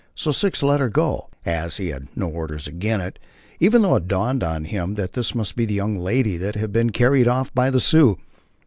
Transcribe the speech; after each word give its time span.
So 0.15 0.31
Six 0.31 0.63
let 0.63 0.79
her 0.79 0.89
go, 0.89 1.29
as 1.45 1.77
he 1.77 1.89
"had 1.89 2.07
no 2.17 2.27
orders 2.27 2.67
agin 2.67 3.01
it" 3.01 3.19
(even 3.59 3.83
though 3.83 3.97
it 3.97 4.07
dawned 4.07 4.41
upon 4.41 4.63
him 4.63 4.95
that 4.95 5.13
this 5.13 5.35
must 5.35 5.55
be 5.55 5.65
the 5.67 5.75
young 5.75 5.95
lady 5.95 6.37
that 6.37 6.55
had 6.55 6.71
been 6.71 6.89
carried 6.89 7.27
off 7.27 7.53
by 7.53 7.69
the 7.69 7.79
Sioux). 7.79 8.17